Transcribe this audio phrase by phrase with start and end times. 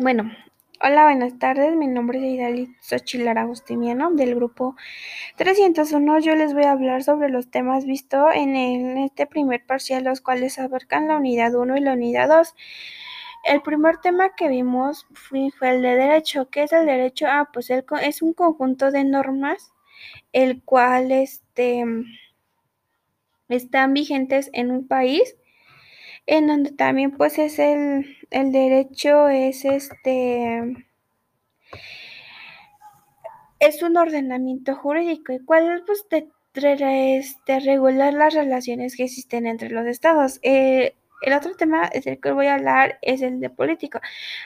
[0.00, 0.30] Bueno,
[0.80, 1.74] hola, buenas tardes.
[1.74, 4.76] Mi nombre es Idali Xochitl Agustiniano del grupo
[5.38, 6.20] 301.
[6.20, 8.54] Yo les voy a hablar sobre los temas vistos en,
[8.98, 12.54] este primer parcial, los cuales abarcan la unidad 1 y la unidad 2.
[13.42, 16.48] El primer tema que vimos fue, fue el de derecho.
[16.48, 17.26] ¿Qué es el derecho?
[17.28, 19.72] Ah, pues el, es un conjunto de normas
[20.32, 21.84] el cual este,
[23.48, 25.37] están vigentes en un país
[26.28, 30.62] en donde también pues es el, el derecho es este
[33.58, 39.46] es un ordenamiento jurídico y cuál pues de, de, este, regular las relaciones que existen
[39.46, 40.38] entre los estados.
[40.42, 44.02] Eh, el otro tema del que voy a hablar es el de política.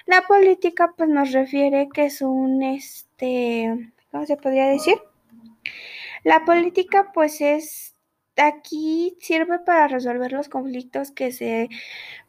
[0.07, 4.95] La política pues nos refiere que es un este, ¿cómo se podría decir?
[6.23, 7.92] La política pues es
[8.37, 11.69] aquí sirve para resolver los conflictos que se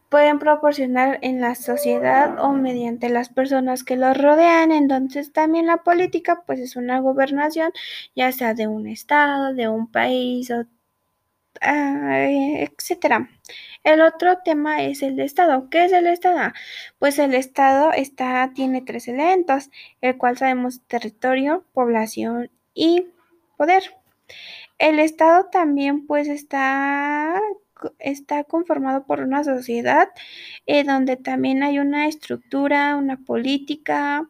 [0.10, 4.72] pueden proporcionar en la sociedad o mediante las personas que los rodean.
[4.72, 7.72] Entonces también la política pues es una gobernación,
[8.16, 10.66] ya sea de un estado, de un país, o, uh,
[11.62, 13.30] etcétera.
[13.84, 15.70] El otro tema es el Estado.
[15.70, 16.54] ¿Qué es el Estado?
[17.00, 19.70] Pues el Estado está, tiene tres elementos,
[20.02, 23.08] el cual sabemos territorio, población y
[23.58, 23.84] poder.
[24.78, 27.40] El Estado también pues está
[28.00, 30.10] está conformado por una sociedad
[30.66, 34.30] eh, donde también hay una estructura, una política,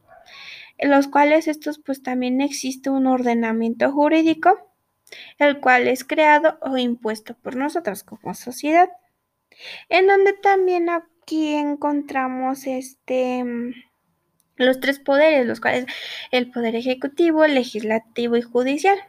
[0.77, 4.71] en los cuales estos pues también existe un ordenamiento jurídico,
[5.37, 8.89] el cual es creado o impuesto por nosotros como sociedad,
[9.89, 13.45] en donde también aquí encontramos este
[14.55, 15.85] los tres poderes, los cuales
[16.31, 18.99] el poder ejecutivo, legislativo y judicial.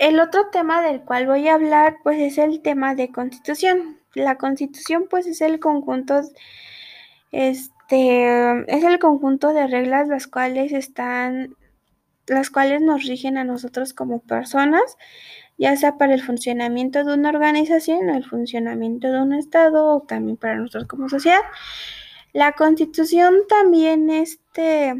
[0.00, 4.00] El otro tema del cual voy a hablar pues es el tema de constitución.
[4.14, 6.22] La constitución pues es el conjunto
[7.32, 11.54] este es el conjunto de reglas las cuales están
[12.26, 14.96] las cuales nos rigen a nosotros como personas,
[15.58, 20.38] ya sea para el funcionamiento de una organización el funcionamiento de un estado o también
[20.38, 21.42] para nosotros como sociedad.
[22.32, 24.94] La constitución también este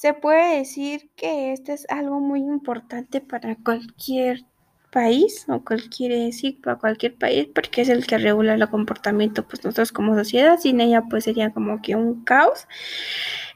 [0.00, 4.46] se puede decir que este es algo muy importante para cualquier
[4.90, 9.62] país o cualquier sí, para cualquier país porque es el que regula el comportamiento pues
[9.62, 10.58] nosotros como sociedad.
[10.58, 12.66] Sin ella pues sería como que un caos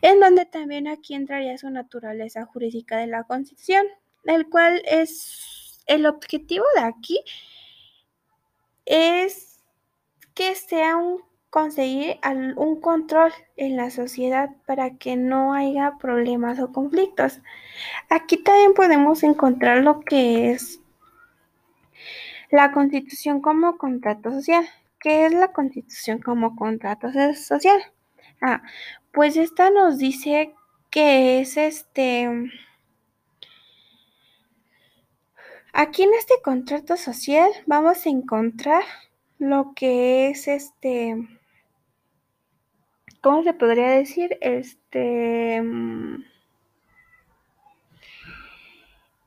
[0.02, 3.86] en donde también aquí entraría su naturaleza jurídica de la constitución
[4.24, 7.24] el cual es el objetivo de aquí
[8.84, 9.60] es
[10.34, 11.22] que sea un
[11.54, 12.18] conseguir
[12.56, 17.42] un control en la sociedad para que no haya problemas o conflictos.
[18.10, 20.80] Aquí también podemos encontrar lo que es
[22.50, 24.68] la constitución como contrato social.
[24.98, 27.80] ¿Qué es la constitución como contrato social?
[28.40, 28.60] Ah,
[29.12, 30.56] pues esta nos dice
[30.90, 32.50] que es este...
[35.72, 38.82] Aquí en este contrato social vamos a encontrar
[39.38, 41.28] lo que es este
[43.24, 44.36] ¿cómo se podría decir?
[44.42, 45.56] Este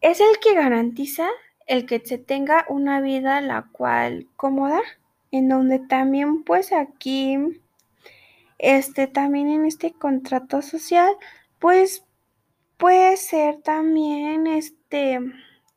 [0.01, 1.27] es el que garantiza
[1.65, 4.79] el que se tenga una vida la cual cómoda,
[5.31, 7.39] en donde también pues aquí
[8.59, 11.09] este también en este contrato social
[11.57, 12.05] pues
[12.77, 15.19] puede ser también este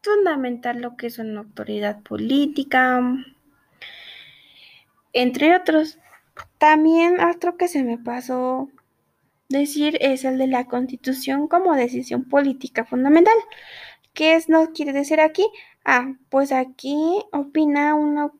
[0.03, 3.01] fundamental lo que es una autoridad política
[5.15, 5.99] entre otros.
[6.59, 8.69] También otro que se me pasó
[9.49, 13.35] decir es el de la constitución como decisión política fundamental.
[14.15, 15.47] ¿Qué es, no quiere decir aquí?
[15.85, 18.39] Ah, pues aquí opina uno,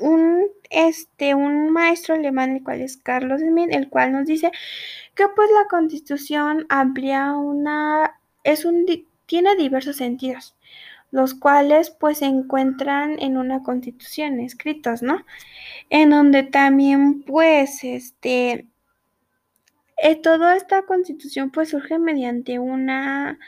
[0.00, 4.50] un, este, un maestro alemán, el cual es Carlos Smith, el cual nos dice
[5.14, 8.86] que pues la constitución amplía una, es un,
[9.26, 10.54] tiene diversos sentidos
[11.12, 15.24] los cuales pues se encuentran en una constitución escritos, ¿no?
[15.90, 18.66] En donde también pues este
[19.98, 23.38] eh, toda esta constitución pues surge mediante una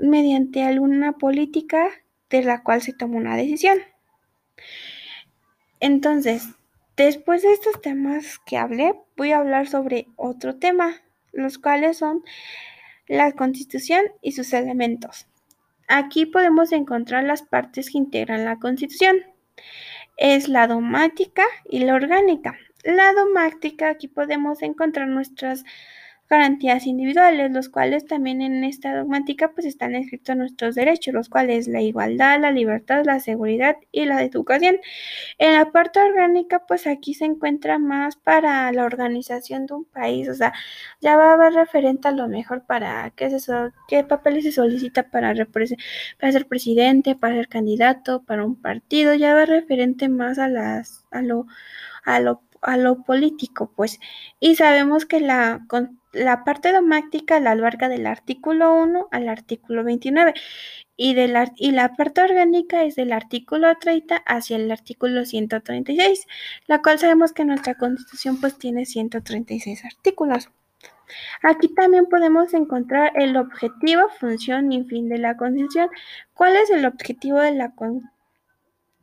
[0.00, 1.88] mediante alguna política
[2.30, 3.78] de la cual se toma una decisión.
[5.78, 6.48] Entonces,
[6.96, 11.02] después de estos temas que hablé, voy a hablar sobre otro tema,
[11.32, 12.22] los cuales son
[13.08, 15.26] la constitución y sus elementos.
[15.94, 19.18] Aquí podemos encontrar las partes que integran la Constitución.
[20.16, 22.56] Es la dogmática y la orgánica.
[22.82, 25.64] La dogmática, aquí podemos encontrar nuestras
[26.32, 31.68] garantías individuales, los cuales también en esta dogmática pues están escritos nuestros derechos, los cuales
[31.68, 34.76] la igualdad, la libertad, la seguridad y la educación.
[35.38, 40.28] En la parte orgánica pues aquí se encuentra más para la organización de un país,
[40.30, 40.54] o sea,
[41.02, 44.52] ya va a haber referente a lo mejor para qué es eso, qué papeles se
[44.52, 50.38] solicita para, para ser presidente, para ser candidato, para un partido, ya va referente más
[50.38, 51.46] a las a lo
[52.04, 54.00] a lo a lo político, pues,
[54.40, 55.66] y sabemos que la,
[56.12, 60.34] la parte dogmática la abarca del artículo 1 al artículo 29
[60.96, 66.26] y, de la, y la parte orgánica es del artículo 30 hacia el artículo 136,
[66.66, 70.48] la cual sabemos que nuestra constitución pues tiene 136 artículos.
[71.42, 75.90] Aquí también podemos encontrar el objetivo, función y fin de la Constitución.
[76.34, 77.72] ¿Cuál es el objetivo de la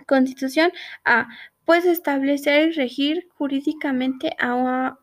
[0.08, 0.72] Constitución?
[1.06, 1.28] A
[1.70, 4.98] pues establecer y regir jurídicamente a,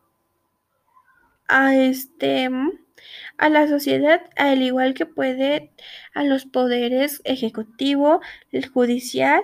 [1.47, 2.49] a este
[3.37, 5.71] a la sociedad, al igual que puede
[6.13, 8.19] a los poderes ejecutivo,
[8.51, 9.43] el judicial.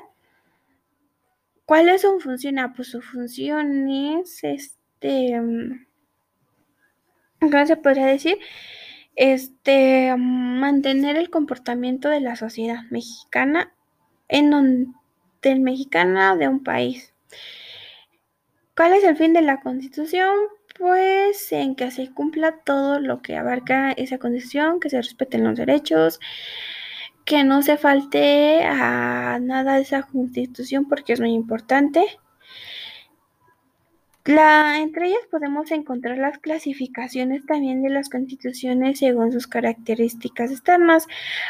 [1.63, 2.59] ¿Cuál es su función?
[2.59, 5.39] Ah, pues su función es este
[7.39, 8.37] ¿cómo se podría decir?
[9.15, 13.73] Este mantener el comportamiento de la sociedad mexicana
[14.27, 14.87] en donde
[15.41, 17.12] del mexicana de un país.
[18.75, 20.35] ¿Cuál es el fin de la Constitución?
[20.77, 25.57] Pues en que se cumpla todo lo que abarca esa Constitución, que se respeten los
[25.57, 26.19] derechos,
[27.25, 32.03] que no se falte a nada de esa Constitución porque es muy importante.
[34.25, 41.07] La, entre ellas podemos encontrar las clasificaciones también de las constituciones según sus características externas.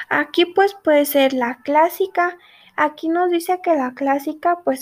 [0.10, 2.36] Aquí pues puede ser la clásica,
[2.76, 4.82] Aquí nos dice que la clásica pues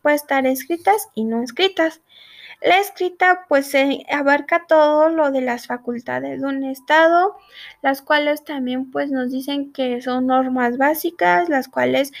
[0.00, 2.00] puede estar escritas y no escritas.
[2.62, 3.72] La escrita pues
[4.08, 7.36] abarca todo lo de las facultades de un estado,
[7.82, 12.12] las cuales también pues nos dicen que son normas básicas, las cuales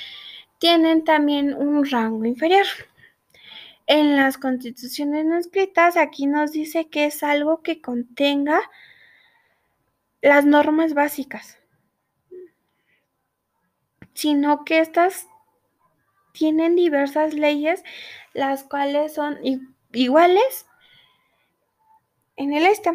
[0.58, 2.66] tienen también un rango inferior.
[3.86, 8.60] En las constituciones no escritas aquí nos dice que es algo que contenga
[10.22, 11.61] las normas básicas
[14.14, 15.28] sino que estas
[16.32, 17.82] tienen diversas leyes,
[18.32, 19.38] las cuales son
[19.92, 20.66] iguales
[22.36, 22.90] en el este.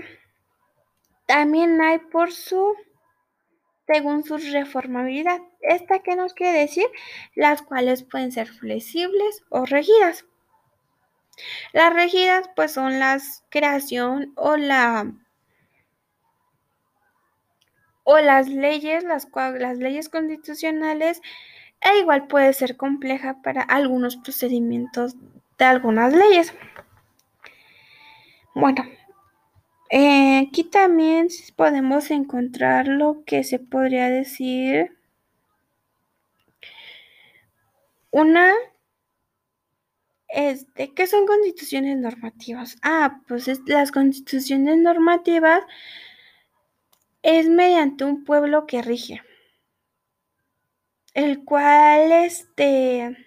[1.28, 2.76] También hay por su,
[3.86, 5.42] según su reformabilidad.
[5.62, 6.88] ¿Esta qué nos quiere decir?
[7.36, 10.26] Las cuales pueden ser flexibles o regidas.
[11.74, 15.14] Las regidas pues son las creación o la
[18.10, 19.28] o las leyes, las,
[19.60, 21.22] las leyes constitucionales,
[21.82, 25.16] e igual puede ser compleja para algunos procedimientos
[25.58, 26.54] de algunas leyes.
[28.56, 28.86] Bueno,
[29.90, 31.28] eh, aquí también
[31.58, 34.98] podemos encontrar lo que se podría decir
[38.10, 38.54] una
[40.30, 42.78] este, ¿qué son constituciones normativas?
[42.82, 45.62] Ah, pues las constituciones normativas
[47.22, 49.22] es mediante un pueblo que rige,
[51.14, 53.18] el cual, este,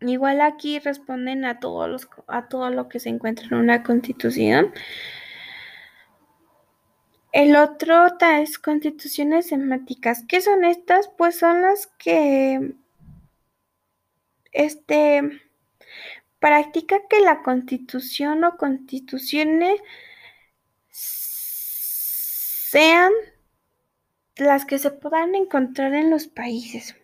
[0.00, 4.72] igual aquí responden a, todos los, a todo lo que se encuentra en una constitución.
[7.32, 10.24] El otro es constituciones semáticas.
[10.28, 11.10] ¿Qué son estas?
[11.18, 12.74] Pues son las que
[14.52, 15.20] este
[16.38, 19.80] practica que la constitución o constituciones
[22.74, 23.12] sean
[24.34, 26.96] las que se puedan encontrar en los países.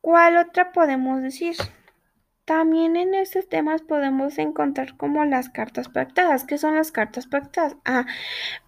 [0.00, 1.54] ¿Cuál otra podemos decir?
[2.46, 6.44] También en estos temas podemos encontrar como las cartas pactadas.
[6.44, 7.76] ¿Qué son las cartas pactadas?
[7.84, 8.06] Ah,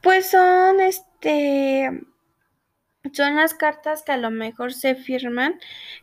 [0.02, 1.88] pues son este
[3.14, 5.54] son las cartas que a lo mejor se firman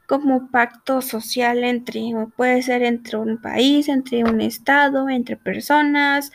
[0.08, 2.02] como pacto social entre,
[2.36, 6.32] puede ser entre un país, entre un estado, entre personas,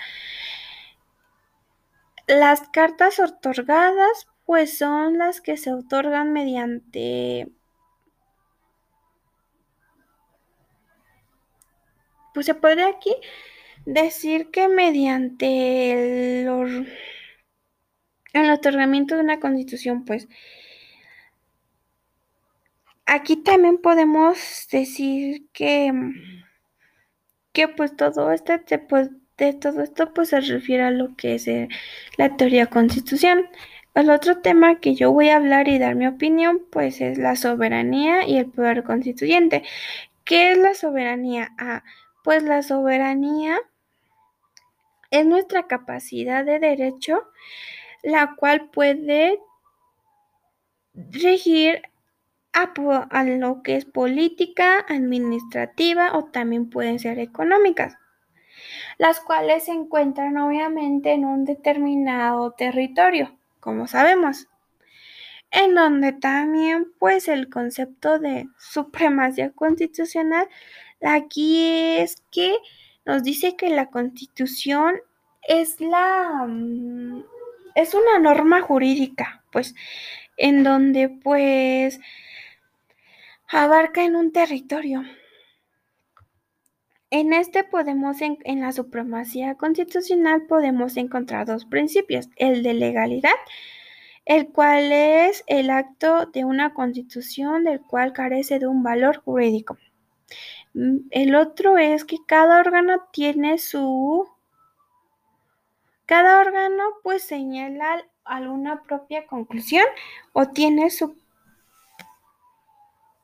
[2.29, 7.49] las cartas otorgadas pues son las que se otorgan mediante
[12.35, 13.15] pues se puede aquí
[13.87, 16.89] decir que mediante el,
[18.35, 20.29] el otorgamiento de una constitución pues
[23.07, 25.93] aquí también podemos decir que
[27.53, 31.37] que pues todo esto se puede de todo esto pues se refiere a lo que
[31.37, 31.69] es eh,
[32.17, 33.49] la teoría constitución.
[33.95, 37.37] El otro tema que yo voy a hablar y dar mi opinión pues es la
[37.37, 39.63] soberanía y el poder constituyente.
[40.25, 41.53] ¿Qué es la soberanía?
[41.59, 41.83] Ah,
[42.23, 43.59] pues la soberanía
[45.11, 47.23] es nuestra capacidad de derecho,
[48.03, 49.41] la cual puede
[50.95, 51.83] regir
[52.53, 52.73] a,
[53.11, 57.97] a, lo que es política, administrativa o también pueden ser económicas,
[58.99, 64.49] las cuales se encuentran obviamente en un determinado territorio, como sabemos,
[65.51, 70.49] en donde también pues el concepto de supremacía constitucional
[71.03, 72.57] aquí es que
[73.05, 75.01] nos dice que la constitución
[75.47, 77.25] es la mm,
[77.75, 79.75] es una norma jurídica, pues
[80.37, 82.01] en donde pues
[83.49, 85.05] abarca en un territorio.
[87.11, 93.31] En este podemos, en, la supremacía constitucional podemos encontrar dos principios, el de legalidad,
[94.27, 99.79] el cual es el acto de una constitución del cual carece de un valor jurídico.
[101.11, 104.29] El otro es que cada órgano tiene su...
[106.05, 109.85] Cada órgano pues señala alguna propia conclusión
[110.33, 111.17] o tiene su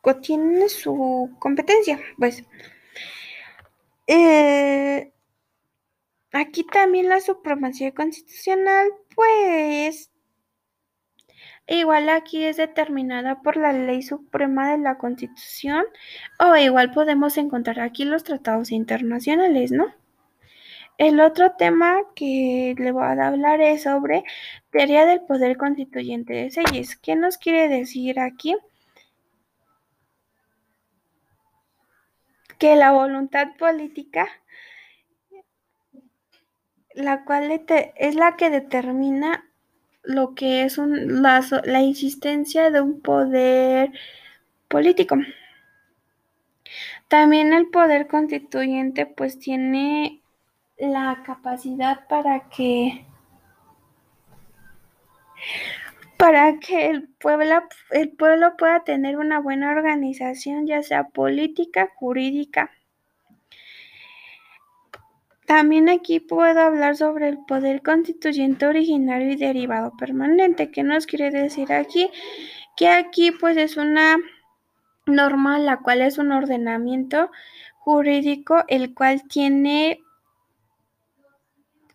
[0.03, 2.45] o tiene su competencia, pues.
[4.07, 5.13] Eh,
[6.33, 10.11] aquí también la supremacía constitucional, pues,
[11.67, 15.85] igual aquí es determinada por la ley suprema de la Constitución,
[16.39, 19.87] o igual podemos encontrar aquí los tratados internacionales, ¿no?
[20.99, 24.23] El otro tema que le voy a hablar es sobre
[24.71, 26.97] teoría del poder constituyente de Selles.
[26.97, 28.55] ¿Qué nos quiere decir aquí?
[32.65, 34.27] Que la voluntad política,
[36.95, 37.63] la cual
[37.95, 39.45] es la que determina
[40.03, 43.93] lo que es un, la, la existencia de un poder
[44.69, 45.17] político.
[47.09, 50.23] También el poder constituyente pues tiene
[50.79, 53.05] la capacidad para que
[56.17, 62.71] para que el pueblo, el pueblo pueda tener una buena organización, ya sea política, jurídica.
[65.47, 70.71] También aquí puedo hablar sobre el poder constituyente originario y derivado permanente.
[70.71, 72.11] ¿Qué nos quiere decir aquí?
[72.77, 74.17] Que aquí pues es una
[75.07, 77.31] norma, la cual es un ordenamiento
[77.79, 80.01] jurídico, el cual tiene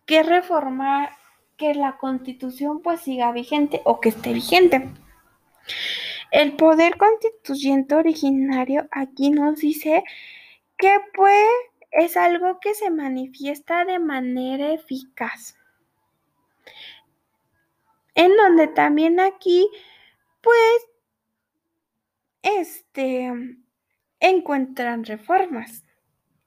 [0.06, 1.10] que reformar
[1.60, 4.88] que la constitución pues siga vigente o que esté vigente.
[6.30, 10.02] El poder constituyente originario aquí nos dice
[10.78, 11.46] que pues
[11.90, 15.58] es algo que se manifiesta de manera eficaz.
[18.14, 19.68] En donde también aquí
[20.40, 20.88] pues
[22.40, 23.32] este
[24.18, 25.84] encuentran reformas.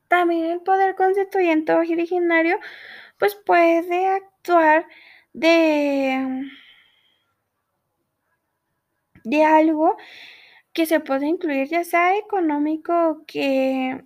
[0.07, 2.57] También el poder constituyente originario
[3.19, 3.83] pues puede
[4.43, 4.85] actuar
[5.33, 6.49] de,
[9.23, 9.97] de algo
[10.73, 14.03] que se puede incluir, ya sea económico que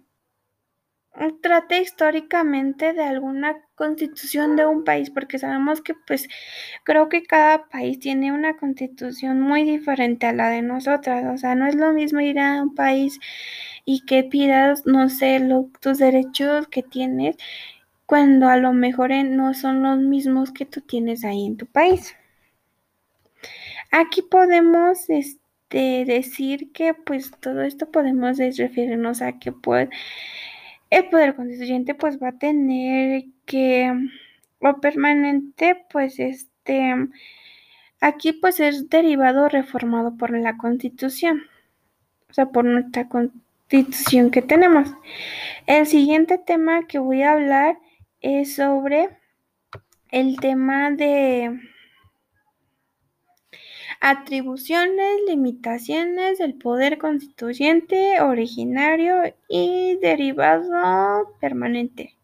[1.41, 6.27] trate históricamente de alguna constitución de un país, porque sabemos que pues
[6.83, 11.55] creo que cada país tiene una constitución muy diferente a la de nosotras, o sea,
[11.55, 13.19] no es lo mismo ir a un país
[13.85, 15.41] y que pidas, no sé,
[15.81, 17.35] tus derechos que tienes
[18.07, 22.15] cuando a lo mejor no son los mismos que tú tienes ahí en tu país.
[23.91, 29.89] Aquí podemos este, decir que pues todo esto podemos referirnos a que pues
[30.89, 33.91] el poder constituyente pues va a tener que
[34.59, 36.95] o permanente pues este
[37.99, 41.43] aquí pues es derivado reformado por la constitución
[42.29, 44.89] o sea por nuestra constitución que tenemos
[45.65, 47.77] el siguiente tema que voy a hablar
[48.21, 49.09] es sobre
[50.11, 51.59] el tema de
[53.99, 62.15] atribuciones, limitaciones del poder constituyente originario y derivado permanente.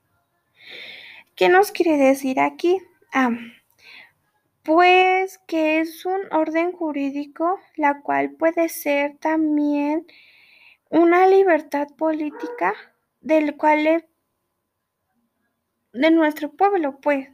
[1.36, 2.80] ¿Qué nos quiere decir aquí?
[3.12, 3.32] Ah,
[4.64, 10.06] pues que es un orden jurídico, la cual puede ser también
[10.90, 12.74] una libertad política,
[13.20, 14.06] del cual
[15.94, 17.30] de nuestro pueblo, pues.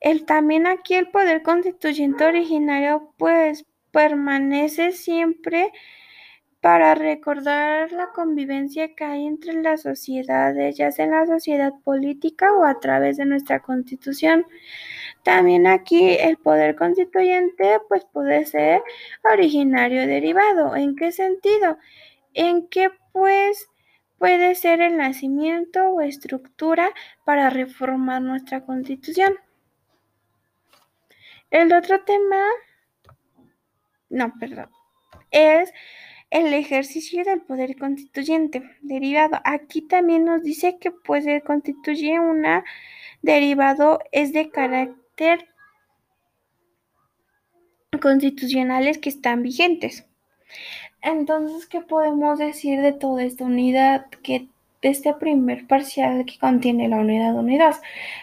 [0.00, 5.72] El, también aquí el poder constituyente originario, pues, permanece siempre
[6.60, 12.52] para recordar la convivencia que hay entre las sociedades, ya sea en la sociedad política
[12.52, 14.46] o a través de nuestra constitución.
[15.22, 18.82] También aquí el poder constituyente pues puede ser
[19.32, 20.76] originario derivado.
[20.76, 21.78] ¿En qué sentido?
[22.34, 23.69] En que pues
[24.20, 26.90] puede ser el nacimiento o estructura
[27.24, 29.34] para reformar nuestra constitución.
[31.50, 32.38] El otro tema,
[34.10, 34.68] no, perdón,
[35.30, 35.72] es
[36.28, 39.40] el ejercicio del poder constituyente derivado.
[39.42, 42.62] Aquí también nos dice que pues constituye una
[43.22, 45.48] derivado es de carácter
[48.02, 50.04] constitucionales que están vigentes.
[51.02, 54.48] Entonces, ¿qué podemos decir de toda esta unidad que
[54.82, 57.76] de este primer parcial que contiene la unidad unidad?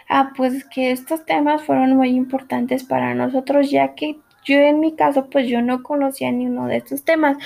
[0.10, 4.96] Ah, pues que estos temas fueron muy importantes para nosotros ya que yo en mi
[4.96, 7.38] caso pues yo no conocía ni uno de estos temas.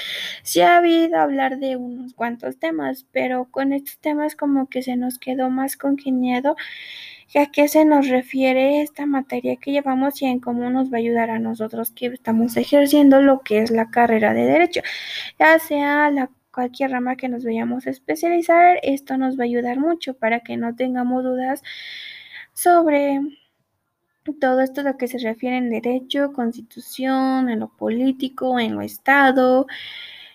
[0.43, 4.95] Sí ha habido hablar de unos cuantos temas, pero con estos temas como que se
[4.97, 6.55] nos quedó más congeniado
[7.39, 11.00] a qué se nos refiere esta materia que llevamos y en cómo nos va a
[11.00, 14.81] ayudar a nosotros que estamos ejerciendo lo que es la carrera de derecho,
[15.39, 19.79] ya sea la cualquier rama que nos vayamos a especializar, esto nos va a ayudar
[19.79, 21.63] mucho para que no tengamos dudas
[22.53, 23.21] sobre
[24.39, 29.67] todo esto lo que se refiere en derecho, constitución, en lo político, en lo estado,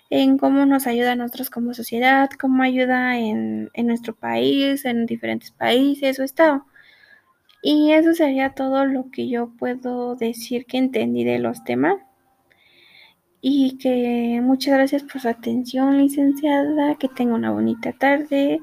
[0.09, 5.05] en cómo nos ayuda a nosotros como sociedad, cómo ayuda en, en nuestro país, en
[5.05, 6.65] diferentes países o estado.
[7.61, 11.97] Y eso sería todo lo que yo puedo decir que entendí de los temas.
[13.41, 16.95] Y que muchas gracias por su atención, licenciada.
[16.95, 18.61] Que tenga una bonita tarde.